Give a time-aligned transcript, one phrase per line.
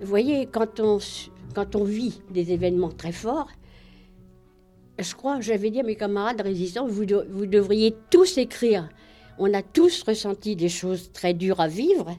[0.00, 0.98] Vous voyez, quand on,
[1.54, 3.48] quand on vit des événements très forts,
[4.98, 8.88] je crois, j'avais dit à mes camarades résistants, vous, vous devriez tous écrire.
[9.38, 12.16] On a tous ressenti des choses très dures à vivre,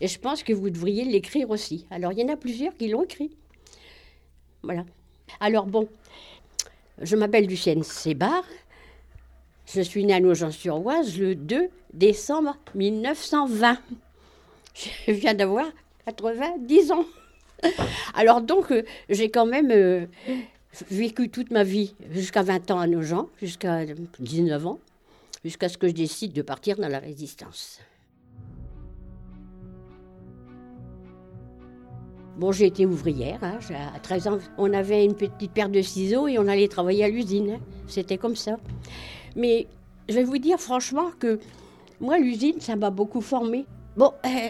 [0.00, 1.86] et je pense que vous devriez l'écrire aussi.
[1.90, 3.30] Alors, il y en a plusieurs qui l'ont écrit.
[4.62, 4.84] Voilà.
[5.40, 5.88] Alors, bon,
[7.00, 8.44] je m'appelle Lucienne Sébar.
[9.72, 13.78] Je suis née à Nogent-sur-Oise le 2 décembre 1920.
[15.06, 15.66] Je viens d'avoir
[16.06, 17.04] 90 ans.
[18.14, 20.06] Alors donc, euh, j'ai quand même euh,
[20.90, 23.84] vécu toute ma vie jusqu'à 20 ans à Nogent, jusqu'à
[24.18, 24.78] 19 ans,
[25.44, 27.80] jusqu'à ce que je décide de partir dans la résistance.
[32.36, 33.38] Bon, j'ai été ouvrière.
[33.42, 33.58] Hein,
[33.94, 37.08] à 13 ans, on avait une petite paire de ciseaux et on allait travailler à
[37.08, 37.50] l'usine.
[37.50, 37.60] Hein.
[37.86, 38.56] C'était comme ça.
[39.36, 39.66] Mais
[40.08, 41.38] je vais vous dire franchement que
[42.00, 43.66] moi, l'usine, ça m'a beaucoup formé.
[43.96, 44.48] Bon, euh,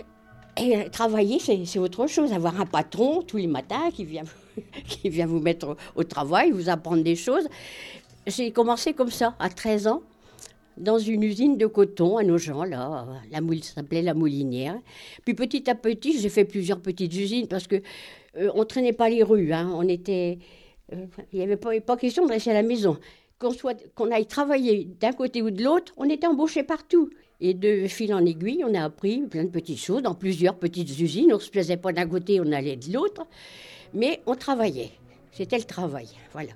[0.60, 2.32] et travailler, c'est autre chose.
[2.32, 4.24] Avoir un patron tous les matins qui vient,
[4.86, 7.48] qui vient vous mettre au, travail, vous apprendre des choses.
[8.26, 10.02] J'ai commencé comme ça, à 13 ans,
[10.76, 13.06] dans une usine de coton à nos gens, là.
[13.30, 14.78] La moule s'appelait la Moulinière.
[15.24, 17.82] Puis petit à petit, j'ai fait plusieurs petites usines parce que
[18.36, 19.52] euh, on traînait pas les rues.
[19.52, 19.70] Hein.
[19.74, 20.38] On était.
[20.92, 22.98] Euh, il n'y avait pas, question de rester à la maison.
[23.94, 27.10] Qu'on aille travailler d'un côté ou de l'autre, on était embauchés partout.
[27.44, 30.96] Et de fil en aiguille, on a appris plein de petites choses dans plusieurs petites
[31.00, 31.32] usines.
[31.32, 33.26] On ne se plaisait pas d'un côté, on allait de l'autre.
[33.92, 34.92] Mais on travaillait.
[35.32, 36.06] C'était le travail.
[36.32, 36.52] Voilà.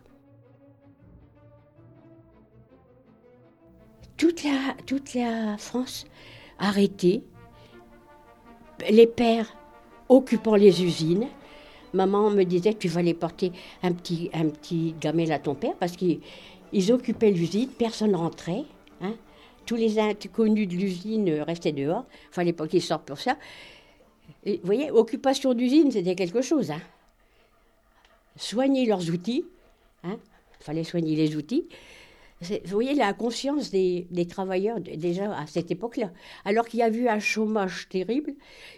[4.17, 6.07] Toute la, toute la France
[6.61, 7.25] arrêtée.
[8.89, 9.57] Les pères
[10.09, 11.27] occupant les usines.
[11.95, 13.51] Maman me disait tu vas aller porter
[13.83, 18.63] un petit, un petit gamelle à ton père parce qu'ils occupaient l'usine, personne rentrait.
[19.01, 19.15] Hein
[19.67, 22.07] tous les inconnus de l'usine restaient dehors.
[22.31, 23.37] Fallait pas qu'ils sortent pour ça.
[24.47, 26.71] vous voyez, occupation d'usine, c'était quelque chose.
[26.71, 26.81] Hein.
[28.37, 29.45] Soigner leurs outils.
[30.05, 30.19] Il hein.
[30.61, 31.67] fallait soigner les outils.
[32.43, 36.13] Vous voyez la conscience des, travailleurs déjà à cette époque-là.
[36.45, 38.35] Alors qu'il y a eu un chômage terrible,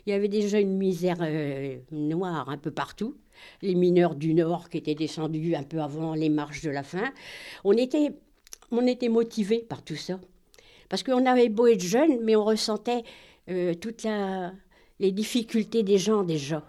[0.06, 3.16] il y avait déjà une misère euh, noire un peu partout.
[3.62, 7.12] Les mineurs du Nord qui étaient descendus un peu avant les marches de la faim.
[7.65, 8.12] On était,
[8.71, 10.21] on était motivés par tout ça.
[10.88, 13.03] Parce qu'on avait beau être jeune, mais on ressentait
[13.50, 14.06] euh, toutes
[14.99, 16.62] les difficultés des gens déjà.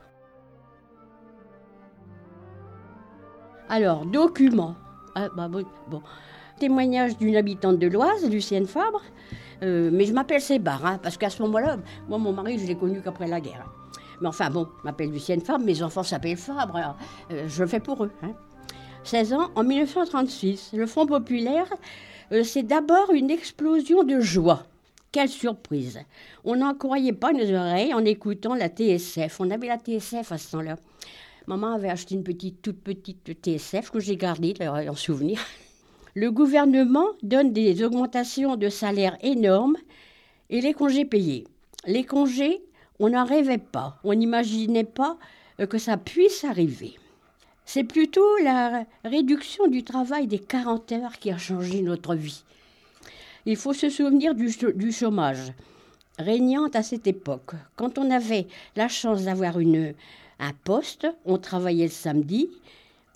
[3.69, 4.75] Alors, documents.
[5.15, 6.01] Ah, bah, bon,
[6.59, 9.01] Témoignage d'une habitante de l'Oise, Lucienne Fabre.
[9.61, 11.77] Euh, mais je m'appelle Sébar, hein, parce qu'à ce moment-là,
[12.07, 13.65] moi, mon mari, je l'ai connu qu'après la guerre.
[14.21, 16.95] Mais enfin, bon, je m'appelle Lucienne Fabre, mes enfants s'appellent Fabre,
[17.31, 18.11] euh, je le fais pour eux.
[19.03, 19.37] 16 hein.
[19.37, 21.67] ans, en 1936, le Front populaire
[22.43, 24.65] c'est d'abord une explosion de joie.
[25.11, 25.99] Quelle surprise
[26.43, 29.39] On n'en croyait pas nos oreilles en écoutant la TSF.
[29.39, 30.75] On avait la TSF à ce temps-là.
[31.47, 35.39] Maman avait acheté une petite, toute petite TSF que j'ai gardée en souvenir.
[36.13, 39.77] Le gouvernement donne des augmentations de salaire énormes
[40.51, 41.45] et les congés payés.
[41.87, 42.61] Les congés,
[42.99, 43.97] on n'en rêvait pas.
[44.03, 45.17] On n'imaginait pas
[45.59, 46.98] euh, que ça puisse arriver.
[47.71, 52.41] C'est plutôt la réduction du travail des 40 heures qui a changé notre vie.
[53.45, 55.53] Il faut se souvenir du, chômage
[56.17, 57.51] régnant à cette époque.
[57.75, 62.49] Quand on avait la chance d'avoir un poste, on travaillait le samedi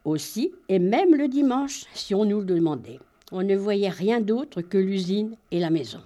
[0.06, 3.00] aussi et même le dimanche si on nous le demandait.
[3.31, 6.03] On ne voyait rien d'autre que l'usine et la maison.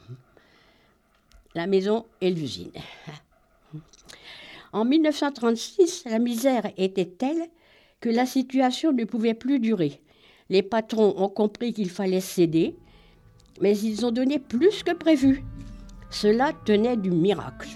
[1.54, 2.72] La maison et l'usine.
[4.72, 7.50] En 1936, la misère était telle
[8.00, 10.02] que la situation ne pouvait plus durer.
[10.50, 12.76] Les patrons ont compris qu'il fallait céder,
[13.62, 15.44] mais ils ont donné plus que prévu.
[16.10, 17.70] Cela tenait du miracle.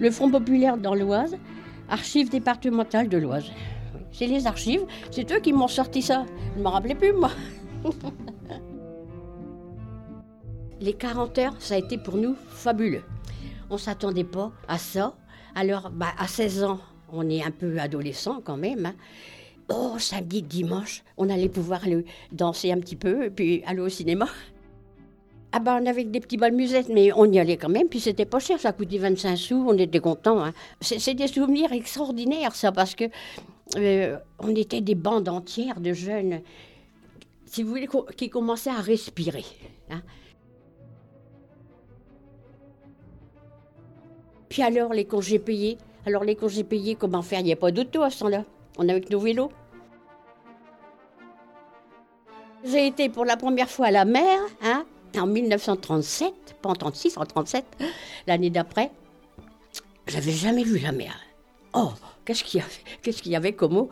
[0.00, 1.36] Le Front populaire dans l'Oise,
[1.88, 3.50] archives départementales de l'Oise.
[4.12, 6.24] C'est les archives, c'est eux qui m'ont sorti ça.
[6.54, 7.30] Je ne me rappelais plus, moi.
[10.80, 13.04] les 40 heures, ça a été pour nous fabuleux.
[13.70, 15.16] On ne s'attendait pas à ça.
[15.54, 16.80] Alors, bah, à 16 ans,
[17.12, 18.86] on est un peu adolescent quand même.
[18.86, 18.94] Hein.
[19.68, 21.82] Oh, samedi, dimanche, on allait pouvoir
[22.32, 24.26] danser un petit peu et puis aller au cinéma.
[25.52, 28.00] Ah ben, on avait des petits balles musettes, mais on y allait quand même, puis
[28.00, 30.42] c'était pas cher, ça coûtait 25 sous, on était contents.
[30.42, 30.54] Hein.
[30.80, 33.04] C'est des souvenirs extraordinaires, ça, parce que
[33.76, 36.40] euh, on était des bandes entières de jeunes,
[37.44, 39.44] si vous voulez, qui commençaient à respirer.
[39.90, 40.00] Hein.
[44.48, 45.76] Puis alors, les congés payés,
[46.06, 47.40] alors les congés payés, comment faire?
[47.40, 48.44] Il n'y a pas d'auto à ce temps-là.
[48.78, 49.50] On a avec nos vélos.
[52.64, 54.84] J'ai été pour la première fois à la mer, hein,
[55.18, 57.64] en 1937, pas en 36, en 37,
[58.26, 58.90] l'année d'après.
[60.06, 61.14] J'avais jamais vu la mer.
[61.74, 61.90] Oh,
[62.24, 62.72] qu'est-ce qu'il y avait,
[63.02, 63.90] qu'est-ce qu'il y avait comme mot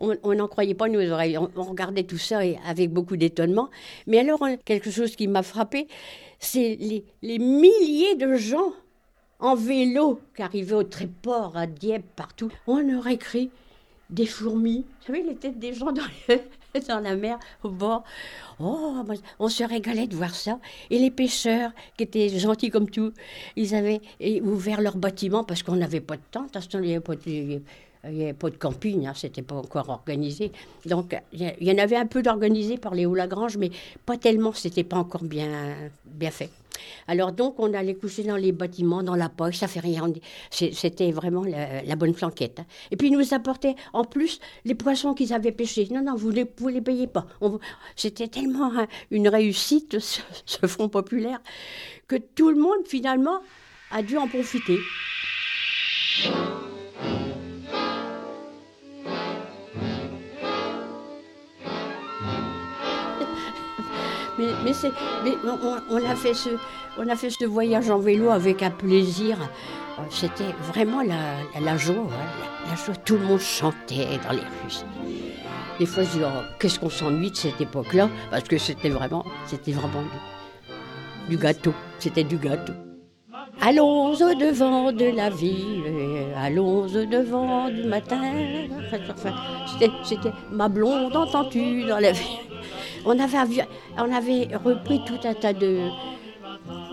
[0.00, 1.36] on n'en croyait pas nos oreilles.
[1.38, 3.68] On, regardait tout ça avec beaucoup d'étonnement.
[4.06, 5.88] Mais alors, quelque chose qui m'a frappé,
[6.38, 6.78] c'est
[7.20, 8.72] les, milliers de gens
[9.40, 12.50] en vélo qui arrivaient au Tréport, à Dieppe, partout.
[12.66, 13.50] On aurait écrit
[14.10, 14.84] des fourmis.
[15.00, 16.02] Vous savez, les têtes des gens dans,
[16.88, 18.04] dans la mer, au bord.
[18.58, 18.94] Oh,
[19.38, 20.58] on se régalait de voir ça.
[20.90, 23.12] Et les pêcheurs, qui étaient gentils comme tout,
[23.56, 24.00] ils avaient
[24.42, 27.60] ouvert leur bâtiment parce qu'on n'avait pas de temps, il n'y avait pas de,
[28.04, 30.52] il n'y avait pas de camping, hein, c'était pas encore organisé.
[30.86, 33.70] Donc, il y, en avait un peu d'organisé par les Hauts-Lagrange, mais
[34.06, 35.74] pas tellement, c'était pas encore bien,
[36.06, 36.50] bien fait.
[37.06, 40.12] Alors donc, on allait coucher dans les bâtiments, dans la poche, ça fait rien.
[40.50, 42.60] C'était vraiment la, bonne flanquette.
[42.60, 42.66] Hein.
[42.90, 45.88] Et puis, ils nous apportaient en plus les poissons qu'ils avaient pêchés.
[45.90, 47.26] Non, non, vous ne vous les payez pas.
[47.96, 51.40] C'était tellement hein, une réussite, ce, ce Front populaire,
[52.06, 53.40] que tout le monde, finalement,
[53.90, 54.78] a dû en profiter.
[64.38, 64.52] Mais,
[65.90, 66.34] on, a fait
[67.30, 69.36] ce, voyage en vélo avec un plaisir.
[70.10, 72.94] C'était vraiment la, la, joie, hein, la, joie.
[73.04, 74.84] Tout le monde chantait dans les rues.
[75.78, 78.08] Des fois, je dis, oh, qu'est-ce qu'on s'ennuie de cette époque-là?
[78.30, 80.02] Parce que c'était vraiment, c'était vraiment
[81.28, 81.74] du, gâteau.
[81.98, 82.72] C'était du gâteau.
[83.60, 85.82] Allons au devant de la ville,
[86.36, 88.22] allons au devant du matin.
[90.04, 92.38] c'était ma blonde, entends-tu, dans la ville?
[93.04, 95.88] On avait, repris tout un tas de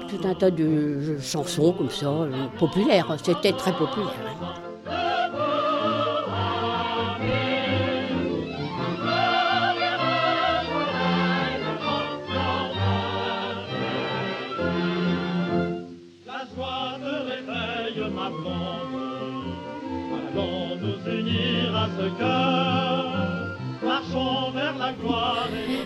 [0.08, 3.18] tout un tas de chansons comme ça, euh, populaires.
[3.24, 4.65] C'était très populaire.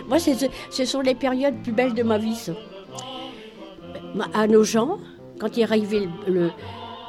[0.08, 2.52] Moi, ce sont les périodes plus belles de ma vie, ça.
[4.34, 4.98] À nos gens,
[5.38, 6.50] quand il est arrivé le,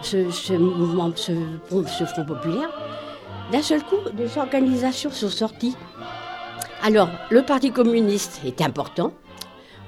[0.02, 1.32] ce, mouvement, ce,
[1.68, 2.70] Front populaire,
[3.52, 5.76] d'un seul coup, des organisations sont sorties.
[6.84, 9.14] Alors, le Parti communiste est important.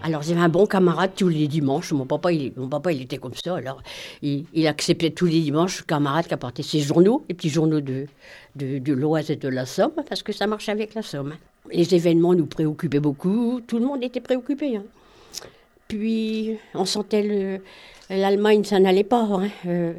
[0.03, 1.93] Alors, j'avais un bon camarade tous les dimanches.
[1.93, 3.55] Mon papa, il, mon papa, il était comme ça.
[3.55, 3.81] Alors,
[4.21, 8.07] il, acceptait tous les dimanches camarade qui apportait ses journaux, les petits journaux de,
[8.55, 11.35] de, de l'Oise et de la Somme, parce que ça marchait avec la Somme
[11.71, 14.77] les événements nous préoccupaient beaucoup, tout le monde était préoccupé.
[14.77, 14.83] Hein.
[15.87, 17.61] Puis on sentait
[18.09, 19.23] l'Allemagne, ça n'allait pas.
[19.23, 19.49] Hein.
[19.65, 19.93] Euh,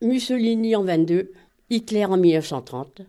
[0.00, 1.32] Mussolini en 22,
[1.70, 3.02] Hitler en 1930,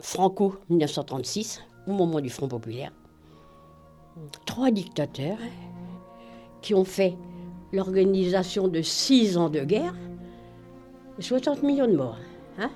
[0.00, 2.92] Franco en 1936, au moment du Front populaire.
[4.46, 5.38] Trois dictateurs
[6.60, 7.14] qui ont fait
[7.72, 9.94] l'organisation de six ans de guerre
[11.18, 12.18] et 60 millions de morts.
[12.58, 12.70] Hein.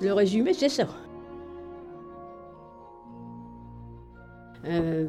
[0.00, 0.86] Le résumé, c'est ça.
[4.66, 5.06] Euh,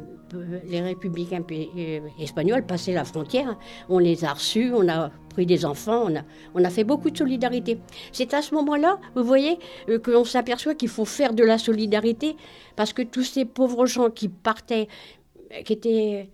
[0.64, 3.58] les républicains euh, espagnols passaient la frontière,
[3.90, 6.08] on les a reçus, on a pris des enfants,
[6.54, 7.78] on a, fait beaucoup de solidarité.
[8.12, 9.58] C'est à ce moment-là, vous voyez,
[9.90, 12.36] euh, que l'on s'aperçoit qu'il faut faire de la solidarité,
[12.76, 14.88] parce que tous ces pauvres gens qui partaient,
[15.66, 16.30] qui étaient,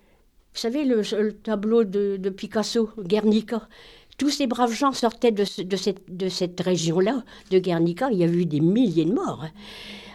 [0.54, 3.68] vous savez, le, tableau de, Picasso, Guernica,
[4.16, 8.24] tous ces braves gens sortaient de, de cette, de cette région-là, de Guernica, il y
[8.24, 9.42] a eu des milliers de morts.
[9.44, 9.50] Hein.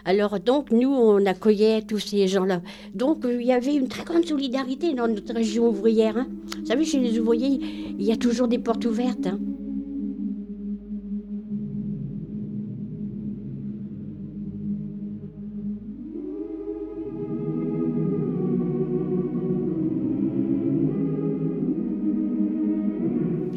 [0.05, 2.61] Alors donc nous, on accueillait tous ces gens-là.
[2.93, 6.17] Donc euh, il y avait une très grande solidarité dans notre région ouvrière.
[6.17, 6.27] Hein.
[6.59, 7.61] Vous savez, chez les ouvriers,
[7.97, 9.27] il y a toujours des portes ouvertes.
[9.27, 9.39] Hein.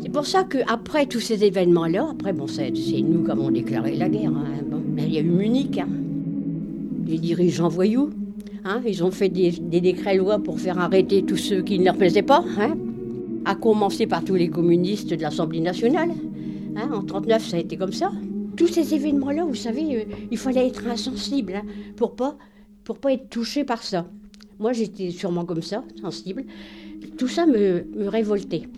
[0.01, 4.09] C'est pour ça qu'après tous ces événements-là, après, bon, c'est nous qui avons déclaré la
[4.09, 4.31] guerre.
[4.31, 4.45] Hein.
[4.97, 5.81] il y a eu Munich.
[7.07, 8.11] Les dirigeants voyous.
[8.65, 12.23] Hein, ils ont fait des, décrets-lois pour faire arrêter tous ceux qui ne leur plaisaient
[12.23, 12.77] pas, hein,
[13.45, 16.11] à commencer par tous les communistes de l'Assemblée nationale.
[16.77, 18.11] Hein, en 1939, ça a été comme ça.
[18.57, 21.63] Tous ces événements-là, vous savez, euh, il fallait être insensible hein,
[21.97, 22.37] pour pas
[22.83, 24.07] pour pas être touché par ça.
[24.61, 26.45] Moi, j'étais sûrement comme ça, sensible.
[27.19, 28.69] Tout ça me, révoltait.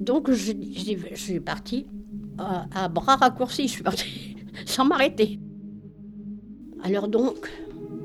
[0.00, 0.52] Donc, je,
[1.14, 1.86] suis partie
[2.38, 5.38] à, à bras raccourcis, je suis partie sans m'arrêter.
[6.82, 7.50] Alors donc,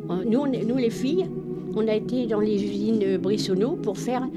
[0.10, 0.46] euh, nous,
[0.77, 1.27] les filles,
[1.75, 4.27] on a été dans les usines Brissonneau pour faire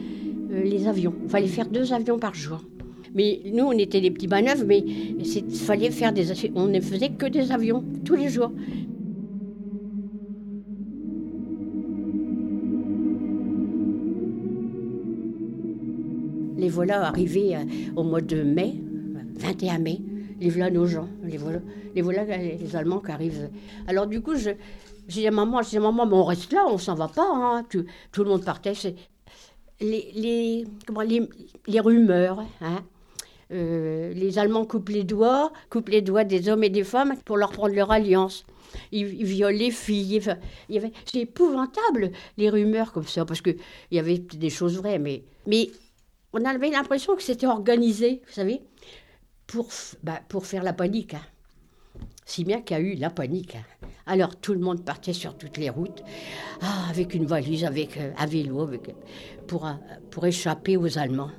[0.53, 1.15] euh, les avions.
[1.25, 2.63] Il fallait faire deux avions par jour.
[3.15, 7.11] Mais nous, on était des petits manœuvres, mais il fallait faire des on ne faisait
[7.11, 8.53] que des avions tous les jours.
[16.59, 17.61] Les voilà arrivés euh,
[17.97, 18.75] au mois de mai,
[19.39, 20.01] 21 mai,
[20.41, 21.59] les voilà nos gens, les voilà,
[21.95, 23.51] les voilà les Allemands qui arrivent.
[23.87, 24.57] Alors du coup, j'ai
[25.09, 27.29] dit à maman, dis à maman, mais on reste là, on s'en va pas.
[27.33, 27.65] Hein.
[27.69, 27.85] Tout,
[28.23, 28.75] le monde partait.
[29.81, 32.83] Les, comment, les, rumeurs, hein.
[33.53, 37.37] euh, les Allemands coupent les doigts, coupent les doigts des hommes et des femmes pour
[37.37, 38.45] leur prendre leur alliance.
[38.93, 40.21] Ils, violent les filles.
[40.71, 43.51] Avait, c'est épouvantable les rumeurs comme ça, parce que
[43.91, 45.71] il y avait des choses vraies, mais, mais
[46.33, 48.61] on avait l'impression que c'était organisé, vous savez,
[49.49, 49.67] pour,
[50.05, 51.15] bah, pour faire la panique.
[51.15, 51.23] Hein.
[52.25, 53.57] Si bien qu'il y a eu la panique.
[53.57, 53.89] Hein.
[54.07, 56.05] Alors tout le monde partait sur toutes les routes,
[56.61, 58.79] ah, avec une valise, avec euh, un vélo, euh,
[60.11, 61.31] pour échapper aux Allemands.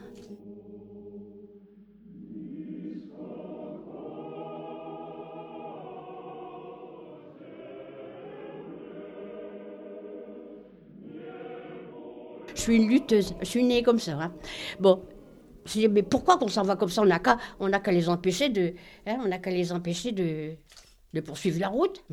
[12.55, 14.19] Je suis une lutteuse, je suis née comme ça.
[14.19, 14.33] Hein.
[15.69, 17.01] Je dis, mais pourquoi qu'on s'en va comme ça?
[17.01, 17.05] On
[17.69, 18.73] n'a qu'à, les empêcher de,
[19.05, 20.55] hein, on qu'à les empêcher de,
[21.21, 22.03] poursuivre la route.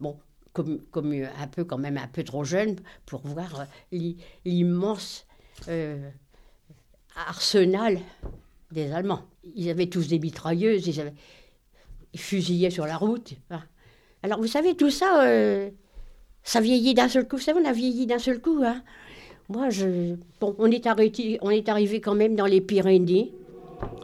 [0.00, 0.16] Bon,
[0.52, 4.12] comme, comme un peu quand même un peu trop jeune pour voir euh,
[4.44, 5.26] l'immense
[5.68, 6.10] euh,
[7.14, 7.98] arsenal
[8.70, 9.22] des Allemands.
[9.54, 11.14] Ils avaient tous des mitrailleuses, ils, avaient,
[12.12, 13.34] ils fusillaient sur la route.
[14.22, 15.70] Alors vous savez, tout ça, euh,
[16.42, 17.36] ça vieillit d'un seul coup.
[17.36, 18.62] Vous savez, on a vieilli d'un seul coup.
[18.64, 18.82] Hein.
[19.50, 20.16] Moi, je...
[20.40, 23.32] bon, on est, arrêté, on est arrivé quand même dans les Pyrénées.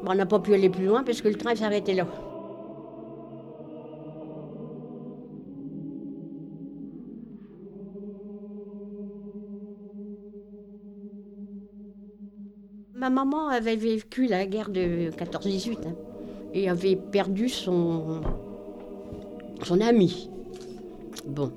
[0.02, 2.06] on n'a pas pu aller plus loin parce que le train s'arrêtait là.
[12.94, 15.94] Ma maman avait vécu la guerre de 14-18 hein,
[16.54, 18.22] et avait perdu son,
[19.62, 20.30] son ami.
[21.26, 21.52] Bon.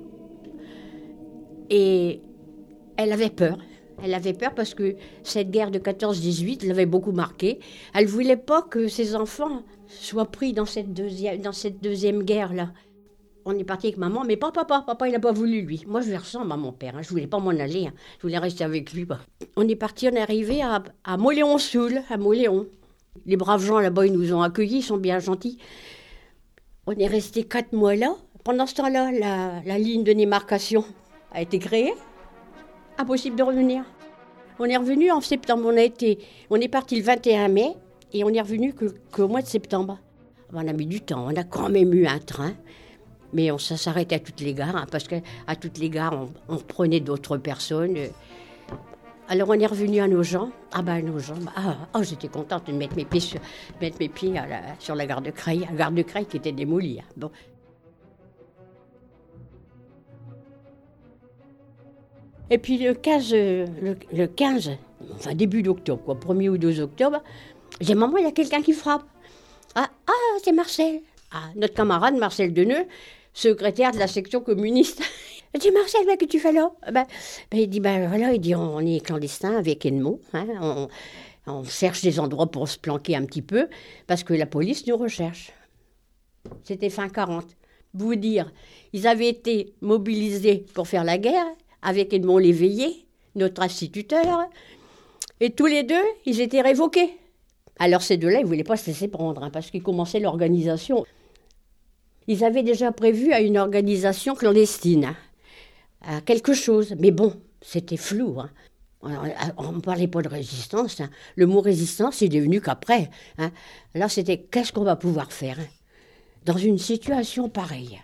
[1.70, 2.20] Et
[2.98, 3.56] elle avait peur.
[4.02, 7.58] Elle avait peur parce que cette guerre de 14-18 l'avait beaucoup marquée.
[7.94, 12.72] Elle voulait pas que ses enfants soient pris dans cette deuxième, guerre-là.
[13.44, 14.84] On est parti avec maman, mais pas papa.
[14.86, 15.82] Papa, il n'a pas voulu, lui.
[15.86, 16.96] Moi, je lui ressemble à mon père.
[16.96, 17.02] Hein.
[17.02, 17.86] Je voulais pas m'en aller.
[17.86, 17.94] Hein.
[18.18, 19.06] Je voulais rester avec lui.
[19.56, 22.66] On est parti, on est arrivé à, à Moléon-Soul, à Moléon.
[23.26, 25.58] Les braves gens là-bas, ils nous ont accueillis, ils sont bien gentils.
[26.86, 28.14] On est resté quatre mois là.
[28.44, 29.10] Pendant ce temps-là,
[29.64, 30.84] la ligne de démarcation
[31.32, 31.92] a été créée
[32.98, 33.84] impossible de revenir.
[34.58, 35.64] On est revenu en septembre.
[35.66, 36.18] On, a été,
[36.50, 37.74] on est parti le 21 mai
[38.12, 38.74] et on est revenu
[39.12, 39.98] qu'au mois de septembre.
[40.52, 41.26] On a mis du temps.
[41.26, 42.52] On a quand même eu un train.
[43.32, 45.20] Mais on, s'arrêtait à toutes les gares, hein, parce qu'à
[45.60, 47.94] toutes les gares, on, prenait d'autres personnes.
[49.28, 50.50] Alors on est revenu à nos gens.
[50.72, 53.40] Ah ben nos gens, ah, oh, j'étais contente de mettre mes pieds sur,
[53.82, 54.32] mettre mes pieds
[54.78, 57.00] sur la gare de Creil, la gare de Creil qui était démolie.
[57.00, 57.12] Hein.
[57.18, 57.30] Bon,
[62.50, 64.72] Et puis le 15, le, 15
[65.14, 67.22] enfin début d'octobre, quoi, 1er ou 2 octobre,
[67.80, 69.04] j'ai maman, il y a quelqu'un qui frappe.
[69.74, 71.00] Ah, ah c'est Marcel.
[71.30, 72.86] Ah, notre camarade Marcel Deneux,
[73.34, 75.02] secrétaire de la section communiste.
[75.54, 76.72] Je dis, Marcel, ben, que tu fais là?
[76.92, 77.06] Ben,
[77.50, 80.20] ben, Il dit, ben voilà, il dit, on, est clandestin avec Edmond.
[80.34, 80.88] Hein, on,
[81.46, 83.68] on, cherche des endroits pour se planquer un petit peu,
[84.06, 85.52] parce que la police nous recherche.
[86.64, 87.46] C'était fin 40.
[87.94, 88.52] Vous dire,
[88.92, 91.46] ils avaient été mobilisés pour faire la guerre,
[91.82, 94.48] avec Edmond Léveillé, notre instituteur,
[95.40, 95.94] et tous les deux,
[96.26, 97.16] ils étaient révoqués.
[97.78, 101.06] Alors ces deux-là, ils ne voulaient pas se laisser prendre, hein, parce qu'ils commençaient l'organisation.
[102.26, 105.16] Ils avaient déjà prévu à une organisation clandestine, hein,
[106.02, 106.94] à quelque chose.
[106.98, 108.40] Mais bon, c'était flou.
[108.40, 108.50] Hein.
[109.56, 111.00] On ne parlait pas de résistance.
[111.36, 113.10] Le mot résistance est devenu qu'après.
[113.94, 115.58] Là, c'était qu'est-ce qu'on va pouvoir faire
[116.44, 118.00] dans une situation pareille.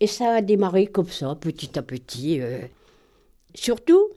[0.00, 2.40] Et ça a démarré comme ça, petit à petit.
[2.40, 2.60] Euh.
[3.54, 4.08] Surtout,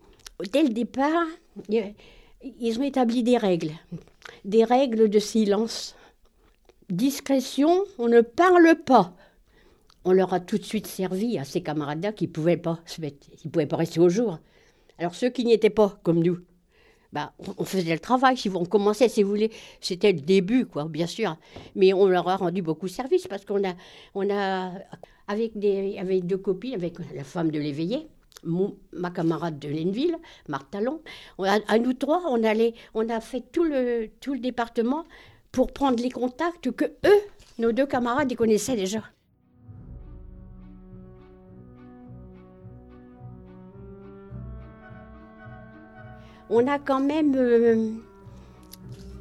[0.52, 1.26] dès le départ,
[1.70, 3.72] ils ont établi des règles,
[4.46, 5.96] des règles de silence.
[6.90, 9.14] Discrétion, on ne parle pas.
[10.06, 12.80] On leur a tout de suite servi à ces camarades-là qui ne pouvaient, pas
[13.52, 14.40] pouvaient pas rester au jour.
[14.98, 16.40] Alors ceux qui n'y étaient pas, comme nous,
[17.16, 20.84] bah, on faisait le travail, si on commençait, si vous voulez, c'était le début, quoi,
[20.84, 21.38] bien sûr.
[21.74, 24.72] Mais on leur a rendu beaucoup de service parce qu'on a,
[25.30, 28.10] avec, des, avec deux copines, avec la femme de l'éveillé,
[28.44, 30.18] ma camarade de Lenville,
[30.50, 31.00] Marthe Talon,
[31.40, 35.06] à, nous trois, on a fait tout le, tout le département
[35.54, 37.22] pour prendre les contacts que eux,
[37.60, 39.02] nos deux camarades, ils connaissaient déjà.
[46.58, 47.90] On a quand même euh,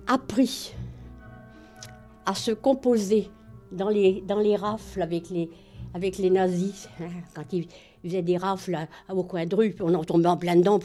[0.07, 0.73] appris
[2.27, 3.29] à se composer
[3.73, 5.51] dans les, dans les rafles avec les,
[5.95, 6.89] avec les nazis,
[7.35, 7.67] quand ils,
[8.05, 8.79] faisaient des rafles
[9.13, 10.79] au coin de rue, on en tombait en plein dedans,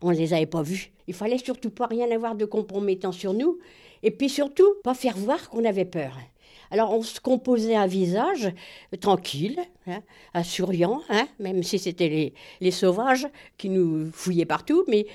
[0.00, 0.90] on ne les avait pas vus.
[1.06, 3.60] Il fallait surtout pas rien avoir de compromettant sur nous,
[4.02, 6.18] et puis surtout pas faire voir qu'on avait peur.
[6.72, 8.52] Alors on se composait un visage
[9.00, 10.02] tranquille, hein,
[10.64, 15.06] hein, même si c'était les, les, sauvages qui nous fouillaient partout, mais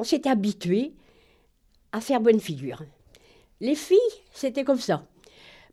[0.00, 0.92] on s'était habitué
[1.92, 2.82] à faire bonne figure.
[3.60, 3.98] Les filles,
[4.32, 5.04] c'était comme ça.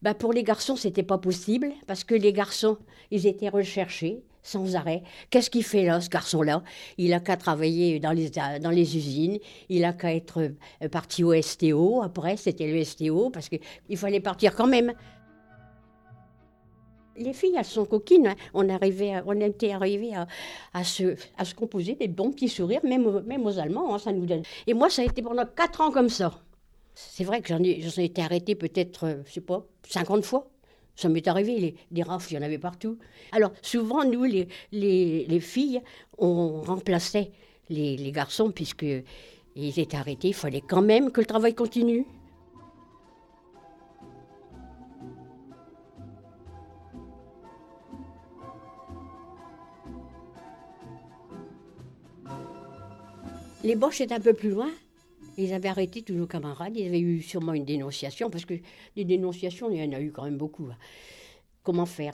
[0.01, 2.77] Ben, pour les garçons, c'était pas possible parce que les garçons,
[3.10, 5.01] ils étaient recherchés sans arrêt.
[5.29, 6.62] Qu'est-ce qu'il fait là, ce garçon-là?
[6.98, 11.24] Il a qu'à travailler dans les, dans les usines, il a qu'à être euh, parti
[11.24, 12.01] au STO.
[12.03, 14.93] Après, c'était le STO parce qu'il fallait partir quand même.
[17.17, 18.27] Les filles, elles sont coquines.
[18.27, 18.36] Hein.
[18.53, 20.12] On, arrivait on était arrivé
[20.74, 21.15] à, se,
[21.55, 23.95] composer des bons petits sourires, même, aux Allemands.
[23.95, 24.43] Hein, ça nous donne.
[24.65, 26.39] Et moi, ça a été pendant quatre ans comme ça.
[26.93, 30.50] C'est vrai que j'en ai, été arrêtée peut-être, euh, je sais pas, 50 fois.
[30.95, 32.97] Ça m'est arrivé, les, des rafles, il y en avait partout.
[33.31, 35.81] Alors, souvent, nous, les, les, filles,
[36.17, 37.31] on remplaçait
[37.69, 39.03] les, les garçons, puisqu'ils
[39.55, 40.29] étaient arrêtés.
[40.29, 42.07] Il fallait quand même que le travail continue.
[53.67, 54.71] Les Boches étaient un peu plus loin.
[55.38, 56.77] Ils avaient arrêté tous nos camarades.
[56.77, 58.53] Ils avaient eu sûrement une dénonciation, parce que
[58.95, 60.67] des dénonciations, il y en a eu quand même beaucoup.
[60.71, 60.77] Hein.
[61.63, 62.13] Comment faire?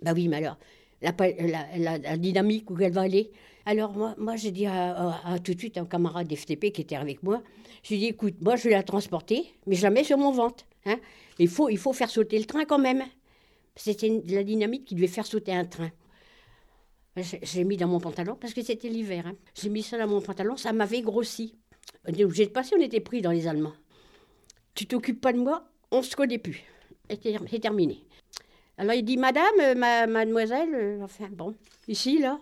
[0.00, 0.56] Bah oui, mais alors,
[1.02, 3.30] la, dynamique où elle va aller.
[3.66, 7.22] Alors, moi, j'ai dit à, tout de suite à un camarade FTP qui était avec
[7.22, 7.42] moi,
[7.82, 10.64] j'ai dit, écoute, moi, je vais la transporter, mais je la mets sur mon ventre.
[10.86, 10.96] Hein.
[11.38, 13.04] Il, faut, il faut faire sauter le train quand même.
[13.76, 15.90] C'était la dynamique qui devait faire sauter un train.
[17.16, 19.26] J'ai mis dans mon pantalon parce que c'était l'hiver.
[19.26, 19.34] Hein.
[19.54, 21.56] J'ai mis ça dans mon pantalon, ça m'avait grossi.
[22.06, 23.74] On était obligé de passer, on était pris dans les Allemands.
[24.74, 26.62] Tu t'occupes pas de moi, on se connaît plus.
[27.08, 28.04] C'est terminé.
[28.78, 29.74] Alors il dit Madame, euh,
[30.06, 31.54] mademoiselle, euh, enfin bon,
[31.88, 32.40] ici, là.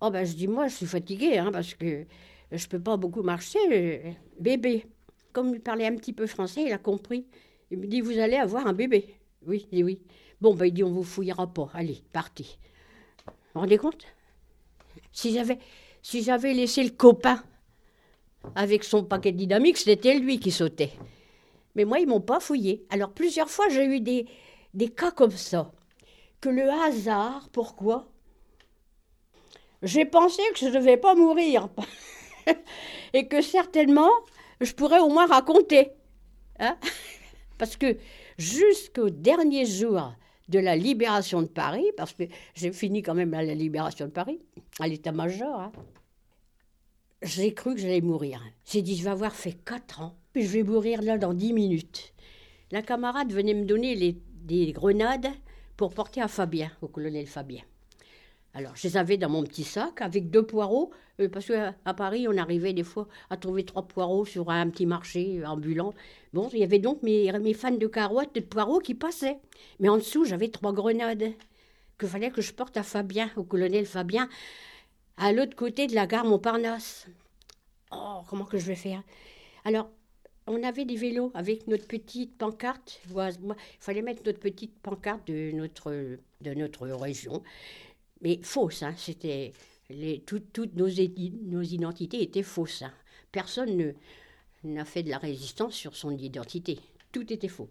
[0.00, 2.04] Oh ben je dis Moi, je suis fatiguée, hein, parce que
[2.52, 3.58] je peux pas beaucoup marcher.
[3.72, 4.86] Euh, bébé.
[5.32, 7.26] Comme il parlait un petit peu français, il a compris.
[7.70, 9.14] Il me dit Vous allez avoir un bébé.
[9.46, 10.00] Oui, il dit oui.
[10.40, 11.70] Bon, ben il dit On vous fouillera pas.
[11.74, 12.46] Allez, partez.
[13.48, 14.06] Vous vous rendez compte?
[15.12, 15.58] Si j'avais
[16.02, 17.42] si j'avais laissé le copain
[18.54, 20.92] avec son paquet dynamique, c'était lui qui sautait.
[21.74, 22.86] Mais moi, ils m'ont pas fouillé.
[22.90, 24.26] Alors plusieurs fois, j'ai eu des,
[24.74, 25.70] des cas comme ça.
[26.40, 28.08] Que le hasard, pourquoi?
[29.82, 31.68] J'ai pensé que je ne devais pas mourir.
[33.12, 34.10] Et que certainement,
[34.60, 35.90] je pourrais au moins raconter.
[36.58, 36.76] Hein?
[37.58, 37.96] Parce que
[38.38, 40.12] jusqu'au dernier jour
[40.48, 44.10] de la libération de Paris, parce que j'ai fini quand même à la libération de
[44.10, 44.40] Paris,
[44.80, 45.72] à l'état-major, hein,
[47.22, 48.42] j'ai cru que j'allais mourir.
[48.64, 51.52] J'ai dit, je vais avoir fait quatre ans, puis je vais mourir là dans dix
[51.52, 52.14] minutes.
[52.70, 55.28] La camarade venait me donner les, des grenades
[55.76, 57.62] pour porter à Fabien, au colonel Fabien.
[58.58, 60.90] Alors, je les avais dans mon petit sac avec deux poireaux,
[61.20, 64.84] euh, parce qu'à Paris, on arrivait des fois à trouver trois poireaux sur un petit
[64.84, 65.94] marché ambulant.
[66.32, 69.38] Bon, il y avait donc mes, mes fans de carottes, de poireaux qui passaient.
[69.78, 71.34] Mais en dessous, j'avais trois grenades
[71.98, 74.28] que fallait que je porte à Fabien, au colonel Fabien,
[75.18, 77.06] à l'autre côté de la gare Montparnasse.
[77.92, 79.04] Oh, comment que je vais faire?
[79.64, 79.88] Alors,
[80.48, 83.00] on avait des vélos avec notre petite pancarte.
[83.08, 85.92] Il fallait mettre notre petite pancarte de notre,
[86.40, 87.42] de notre région.
[88.22, 89.52] Mais fausse, hein, c'était.
[89.90, 92.82] Les, toutes nos, nos, identités étaient fausses.
[92.82, 92.92] Hein.
[93.32, 93.94] Personne
[94.64, 96.78] n'a fait de la résistance sur son identité.
[97.10, 97.68] Tout était faux.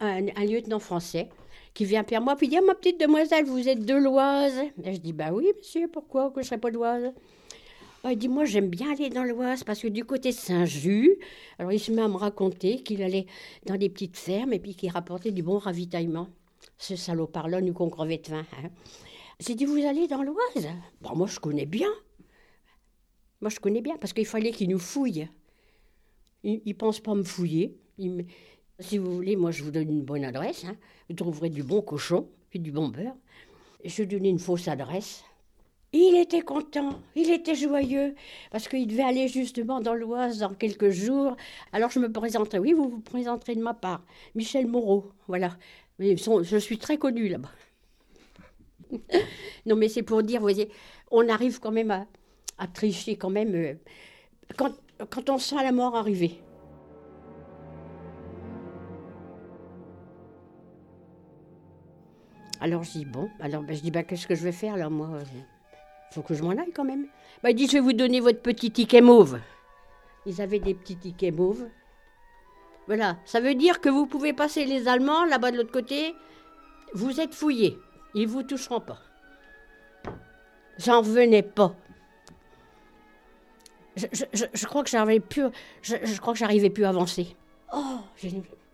[0.00, 1.28] Un, lieutenant français
[1.74, 4.60] qui vient vers moi, puis dit ah, Ma petite demoiselle, vous êtes de l'Oise?
[4.84, 7.12] Je dis Bah oui, monsieur, pourquoi que je serais pas d'Oise
[8.02, 11.18] bah, il dit Moi, j'aime bien aller dans l'Oise parce que du côté de Saint-Just,
[11.58, 13.26] alors il se met à me raconter qu'il allait
[13.64, 16.28] dans des petites fermes et puis qu'il rapportait du bon ravitaillement.
[16.78, 18.44] Ce salopard-là nous qu'on crevait de faim.
[18.62, 18.70] Hein.
[19.40, 20.68] J'ai dit Vous allez dans l'Oise
[21.00, 21.90] bah, Moi, je connais bien.
[23.40, 25.28] Moi, je connais bien parce qu'il fallait qu'il nous fouille.
[26.42, 27.76] Il ne pense pas me fouiller.
[27.98, 28.26] Il
[28.78, 30.64] si vous voulez, moi je vous donne une bonne adresse.
[30.64, 30.76] Hein.
[31.08, 33.16] Vous trouverez du bon cochon, puis du bon beurre.
[33.84, 35.24] Je donnais une fausse adresse.
[35.92, 38.14] Il était content, il était joyeux,
[38.50, 41.36] parce qu'il devait aller justement dans l'Oise dans quelques jours.
[41.72, 44.04] Alors je me présenterai, oui, vous vous présenterez de ma part.
[44.34, 45.56] Michel Moreau, voilà.
[45.98, 47.50] Je suis très connue là-bas.
[49.66, 50.70] non, mais c'est pour dire, vous voyez,
[51.10, 51.90] on arrive quand même
[52.58, 53.74] à, tricher quand même euh,
[54.56, 54.72] quand,
[55.10, 56.40] quand on sent la mort arriver.
[62.60, 64.88] Alors je dis, bon, alors ben, je dis, bah, qu'est-ce que je vais faire là,
[64.88, 67.06] moi Il faut que je m'en aille quand même.
[67.42, 69.38] Bah, il dit, je vais vous donner votre petit ticket mauve.
[70.24, 71.68] Ils avaient des petits tickets mauves.
[72.86, 76.14] Voilà, ça veut dire que vous pouvez passer les Allemands là-bas de l'autre côté,
[76.94, 77.78] vous êtes fouillés,
[78.16, 78.98] ils vous toucheront pas.
[80.78, 81.74] J'en revenais pas.
[83.94, 85.44] Je, crois que j'arrivais plus,
[85.82, 87.36] je, crois que j'arrivais plus à avancer.
[87.74, 87.98] Oh,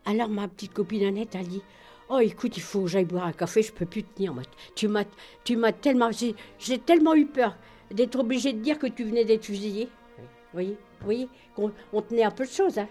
[0.05, 1.63] Alors ma petite copine Annette a dit
[2.09, 4.35] Oh, écoute, il faut que j'aille boire un café, je peux plus tenir.
[4.75, 5.05] Tu m'as,
[5.45, 7.57] tu m'as tellement, j'ai, tellement eu peur
[7.91, 9.89] d'être obligée de dire que tu venais d'être fusillé.
[10.19, 12.79] Vous voyez, vous voyez, on tenait un peu de choses.
[12.79, 12.89] Hein.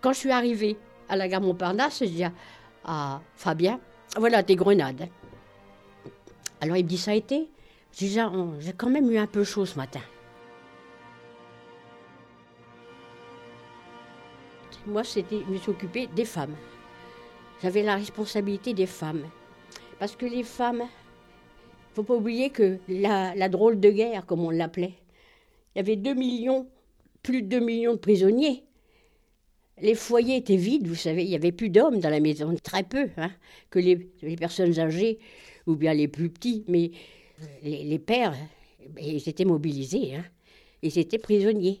[0.00, 0.76] Quand je suis arrivée
[1.08, 2.32] à la gare Montparnasse, je dis à,
[2.84, 3.80] à Fabien,
[4.16, 5.08] voilà tes grenades.
[6.60, 7.48] Alors il me dit ça a été?
[7.92, 10.00] J'ai quand même eu un peu chaud ce matin.
[14.86, 16.56] Moi, c'était, je me suis occupée des femmes.
[17.62, 19.24] J'avais la responsabilité des femmes.
[19.98, 20.82] Parce que les femmes,
[21.94, 24.94] faut pas oublier que la, la drôle de guerre, comme on l'appelait,
[25.74, 26.66] il y avait 2 millions,
[27.22, 28.64] plus de 2 millions de prisonniers.
[29.80, 32.82] Les foyers étaient vides, vous savez, il n'y avait plus d'hommes dans la maison, très
[32.82, 33.30] peu, hein,
[33.70, 35.18] que les, les personnes âgées
[35.66, 36.90] ou bien les plus petits, mais
[37.62, 38.34] les, pères,
[38.90, 40.24] ben, ils étaient mobilisés, hein,
[40.82, 41.80] ils étaient prisonniers.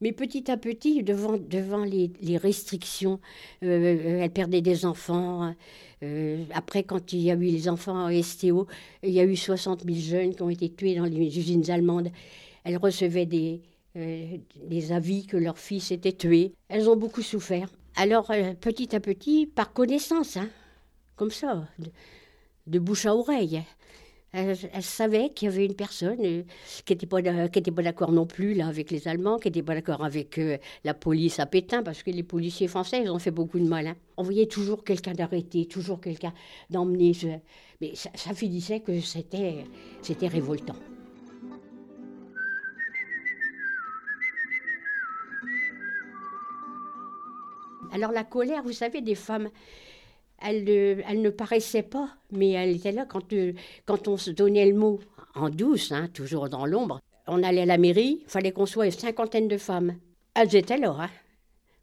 [0.00, 3.20] Mais petit à petit, devant, devant les, restrictions,
[3.62, 5.54] euh, elle perdait des enfants.
[6.02, 8.66] euh, après, quand il y a eu les enfants en STO,
[9.04, 12.10] il y a eu 60 000 jeunes qui ont été tués dans les usines allemandes.
[12.64, 13.60] Elle recevait des,
[13.94, 16.54] euh, des avis que leur fils était tué.
[16.68, 17.68] Elles ont beaucoup souffert.
[17.94, 20.48] Alors, euh, petit à petit, par connaissance, hein,
[21.14, 21.68] comme ça,
[22.66, 23.62] de, bouche à oreille,
[24.32, 26.42] elle, savait qu'il y avait une personne euh,
[26.86, 30.02] qui n'était pas, pas d'accord non plus là, avec les Allemands, qui n'était pas d'accord
[30.04, 33.58] avec euh, la police à Pétain, parce que les policiers français, ils ont fait beaucoup
[33.58, 33.86] de mal.
[33.88, 33.96] hein.
[34.16, 36.32] On voyait toujours quelqu'un d'arrêté, toujours quelqu'un
[36.70, 37.12] d'emmené.
[37.12, 37.28] je-
[37.82, 39.64] Mais ça, ça finissait que c'était
[40.28, 40.76] révoltant.
[47.92, 49.50] Alors la colère, vous savez, des femmes,
[50.44, 53.52] elle, ne- elle ne paraissait pas, mais elle était là quand, euh,
[54.06, 55.00] on se donnait le mot
[55.34, 57.00] en douce, hein, toujours dans l'ombre.
[57.26, 59.96] On allait à la mairie, fallait qu'on soit une cinquantaine de femmes.
[60.34, 61.10] Elles étaient là, hein,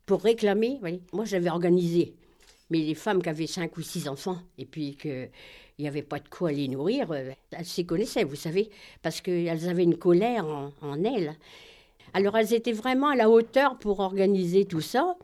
[0.06, 0.80] pour réclamer.
[1.14, 2.16] Moi, j'avais organisé.
[2.70, 5.30] Mais les femmes qui avaient cinq ou six enfants et puis qu'il
[5.80, 8.70] n'y avait pas de quoi les nourrir, euh, elles s'y connaissaient, vous savez,
[9.02, 11.36] parce qu'elles avaient une colère en elles.
[12.14, 15.16] Alors elles étaient vraiment à la hauteur pour organiser tout ça,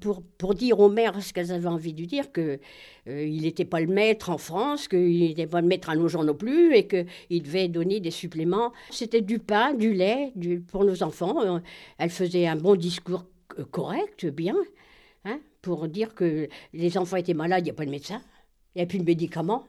[0.00, 3.86] pour, pour dire au maire ce qu'elles avaient envie de dire, qu'il n'était pas le
[3.86, 7.42] maître en France, qu'il n'était pas le maître à nos gens non plus, et qu'il
[7.42, 8.72] devait donner des suppléments.
[8.90, 11.40] C'était du pain, du lait du- pour nos enfants.
[11.42, 11.58] Euh,
[11.98, 13.24] Elle faisait un bon discours
[13.58, 14.56] euh, correct, bien,
[15.24, 18.20] hein, pour dire que les enfants étaient malades, il n'y a pas de médecin,
[18.74, 19.64] il n'y a plus de médicaments.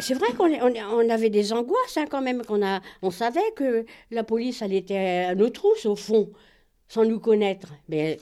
[0.00, 2.60] C'est vrai qu'on on- on avait des angoisses hein, quand même, qu'on
[3.02, 4.96] on savait que la police, elle était
[5.30, 6.30] à nos trousses au fond,
[6.88, 7.68] sans nous connaître.
[7.88, 8.18] Mais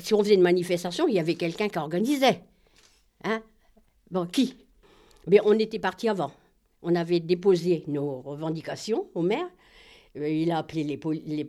[0.00, 2.40] si on faisait une manifestation, il y avait quelqu'un qui organisait.
[3.24, 3.42] Hein
[4.10, 4.56] bon, qui?
[5.26, 6.32] Mais on était parti avant.
[6.82, 9.48] On avait déposé nos revendications au maire.
[10.16, 10.98] Euh, Il a appelé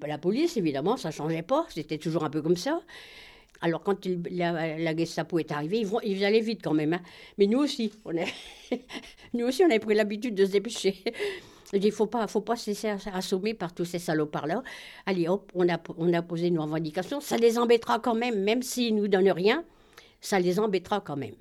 [0.08, 2.82] la police, évidemment, ça ne changeait pas, c'était toujours un peu comme ça.
[3.64, 6.92] Alors, quand la, Gestapo est arrivée, ils, allaient vite quand même.
[6.92, 7.02] hein.
[7.38, 8.26] Mais nous aussi, on a,
[9.34, 11.02] nous aussi, on avait pris l'habitude de se dépêcher.
[11.72, 14.64] Il dit, faut pas, faut pas se laisser assommer par tous ces salopards-là.
[15.06, 17.22] Allez, hop, on a, on a posé nos revendications.
[17.22, 19.64] Ça les embêtera quand même, même s'ils nous donnent rien,
[20.20, 21.36] ça les embêtera quand même.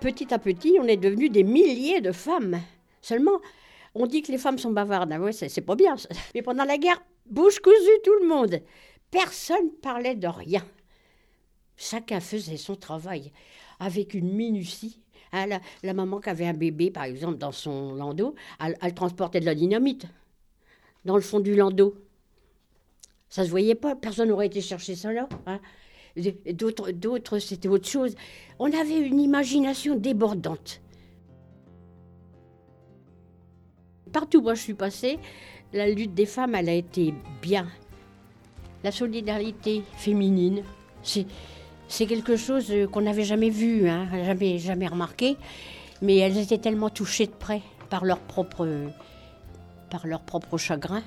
[0.00, 2.60] Petit à petit, on est devenu des milliers de femmes.
[3.06, 3.40] Seulement,
[3.94, 5.12] on dit que les femmes sont bavardes.
[5.12, 5.94] Ah ouais, c'est pas bien.
[6.34, 8.60] Mais pendant la guerre, bouche cousue tout le monde.
[9.12, 10.64] Personne parlait de rien.
[11.76, 13.30] Chacun faisait son travail
[13.78, 14.98] avec une minutie.
[15.32, 19.46] Hein, la, maman qui avait un bébé, par exemple, dans son landau, elle, transportait de
[19.46, 20.06] la dynamite
[21.04, 21.94] dans le fond du landau.
[23.28, 25.28] Ça se voyait pas, personne n'aurait été chercher ça là.
[25.46, 25.60] hein.
[26.16, 28.16] D'autres, c'était autre chose.
[28.58, 30.80] On avait une imagination débordante.
[34.16, 35.18] Partout où je suis passée,
[35.74, 37.66] la lutte des femmes, elle a été bien.
[38.82, 40.62] La solidarité féminine,
[41.02, 41.26] c'est,
[42.06, 45.36] quelque chose euh, qu'on n'avait jamais vu, hein, jamais, jamais remarqué.
[46.00, 48.66] Mais elles étaient tellement touchées de près par leur propre,
[49.90, 51.02] par leur propre chagrin.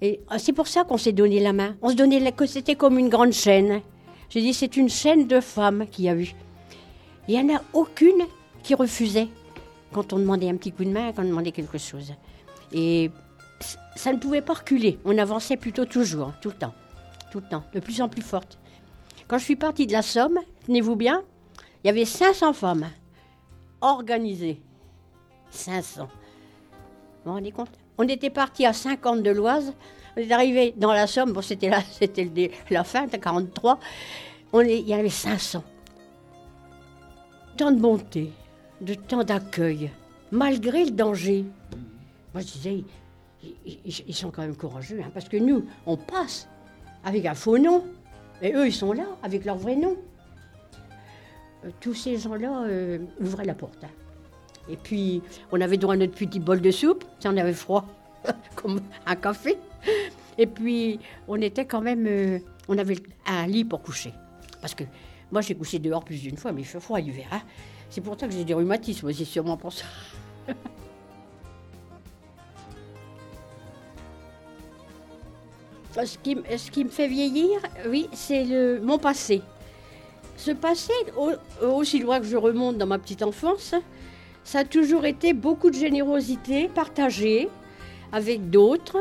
[0.00, 1.74] Et ah, c'est pour ça qu'on s'est donné la main.
[1.82, 3.80] On se donnait la, c'était comme une grande chaîne.
[4.28, 6.32] J'ai dit, c'est une chaîne de femmes qu'il y a eu.
[7.26, 8.22] Il n'y en a aucune
[8.62, 9.26] qui refusait
[9.92, 12.14] quand on demandait un petit coup de main, quand on demandait quelque chose.
[12.72, 13.10] Et
[13.96, 14.98] ça ne pouvait pas reculer.
[15.04, 16.74] On avançait plutôt toujours, tout le temps.
[17.30, 18.58] Tout le temps, de plus en plus forte.
[19.28, 21.22] Quand je suis partie de la Somme, tenez-vous bien,
[21.82, 22.88] il y avait 500 femmes
[23.80, 24.60] organisées.
[25.50, 26.02] 500.
[26.02, 26.08] Vous
[27.24, 27.70] vous rendez compte?
[27.98, 29.74] On était parti à 50 de l'Oise.
[30.16, 31.32] On est arrivé dans la Somme.
[31.32, 31.68] Bon, c'était
[32.70, 33.78] la fin, c'était 43.
[34.52, 35.62] On est, il y avait 500.
[37.56, 38.32] tant de bonté,
[38.80, 39.90] de tant d'accueil,
[40.32, 41.44] malgré le danger.
[42.34, 42.84] Moi, je disais,
[43.42, 46.48] ils, ils- ils sont quand même courageux, hein, parce que nous, on passe
[47.04, 47.84] avec un faux nom,
[48.42, 49.96] et eux, ils sont là avec leur vrai nom.
[51.64, 53.84] Euh, tous ces gens-là euh, ouvraient la porte.
[53.84, 53.88] hein.
[54.68, 55.20] Et puis,
[55.52, 57.86] on avait droit à notre petit bol de soupe, si on avait froid,
[58.54, 59.56] comme un café.
[60.38, 62.06] Et puis, on était quand même.
[62.06, 62.38] euh,
[62.68, 64.12] on avait un lit pour coucher.
[64.60, 64.84] Parce que
[65.32, 67.26] moi, j'ai couché dehors plus d'une fois, mais il fait froid l'hiver.
[67.32, 67.40] hein.
[67.90, 69.84] C'est pour ça que j'ai des rhumatismes, c'est sûrement pour ça.
[75.92, 76.16] Ce
[76.70, 79.42] qui, me fait vieillir, oui, c'est le- mon passé.
[80.36, 83.74] Ce passé, au- aussi loin que je remonte dans ma petite enfance,
[84.44, 87.48] ça a toujours été beaucoup de générosité partagée
[88.12, 88.98] avec d'autres.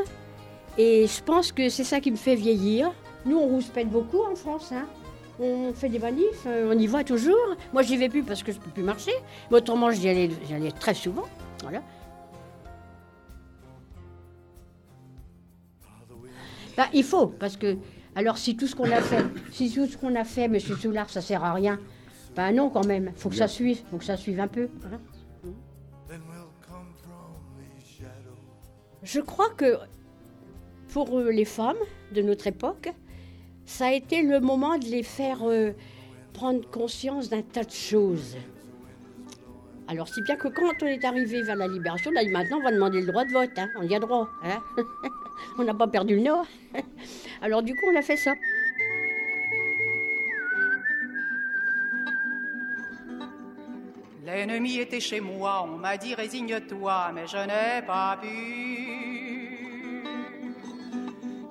[0.78, 2.92] Et je pense que c'est ça qui me fait vieillir.
[3.26, 4.72] Nous, on rouspète beaucoup en France.
[4.74, 4.86] hein.
[5.40, 7.56] On fait des manifs, euh, on y va toujours.
[7.72, 9.14] Moi, j'y vais plus parce que je peux plus marcher.
[9.50, 10.30] Mais autrement, j'y allais,
[10.80, 11.26] très souvent.
[11.62, 11.82] Voilà.
[16.76, 17.78] Bah, il faut, parce que,
[18.16, 21.10] alors si tout ce qu'on a fait, si tout ce qu'on a fait, Monsieur Soulard,
[21.10, 21.78] ça sert à rien,
[22.36, 24.70] bah non quand même, faut que ça suive, faut que ça suive un peu.
[29.04, 29.78] Je crois que
[30.94, 31.78] pour euh, les femmes
[32.14, 32.94] de notre époque,
[33.70, 35.74] ça a été le moment de les faire euh,
[36.34, 38.36] prendre conscience d'un tas de choses.
[39.88, 42.72] Alors, si bien que quand on est arrivé vers la libération, là, maintenant, on va
[42.72, 43.52] demander le droit de vote.
[43.58, 43.70] hein.
[43.78, 44.28] On y a droit.
[44.44, 44.62] hein.
[45.60, 46.48] on n'a pas perdu le nord.
[47.44, 48.34] Alors, du coup, on a fait ça.
[54.26, 58.28] L'ennemi était chez moi, on m'a dit résigne-toi, mais je n'ai pas pu.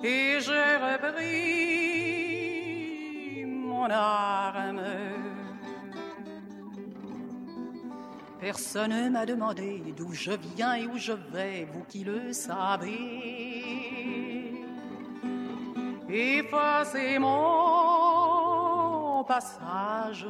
[0.03, 1.88] Et j'ai repris
[8.39, 12.89] Personne ne m'a demandé d'où je viens et où je vais, vous qui le savez.
[16.09, 20.25] Effacez mon passage.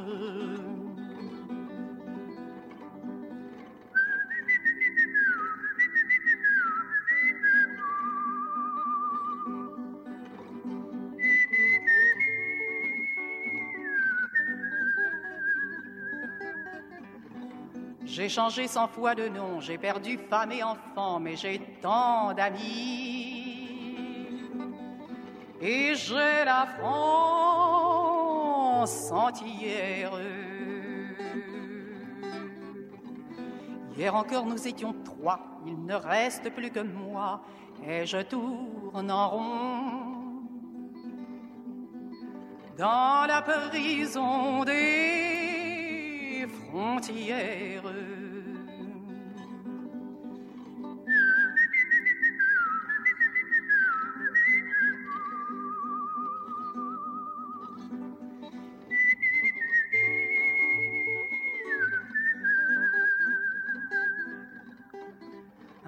[18.19, 23.77] J'ai changé cent fois de nom, j'ai perdu femme et enfant, mais j'ai tant d'amis.
[25.61, 30.11] Et j'ai la France entière.
[33.95, 37.39] Hier encore nous étions trois, il ne reste plus que moi,
[37.87, 40.43] et je tourne en rond
[42.77, 45.28] dans la prison des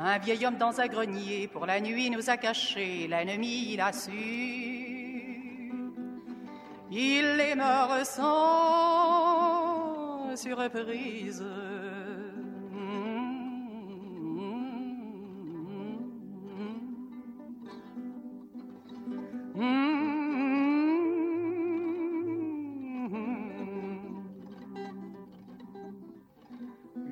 [0.04, 3.94] Un vieil homme dans un grenier pour la nuit nous a cachés, l'ennemi il a
[3.94, 4.12] su.
[6.89, 9.31] Il est mort sans
[10.42, 11.44] surprise.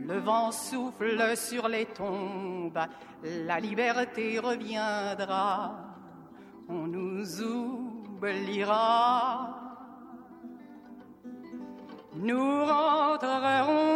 [0.08, 2.80] Le vent souffle sur les tombes,
[3.24, 5.76] la liberté reviendra,
[6.68, 8.80] on nous oubliera
[12.22, 13.89] nous rentrerons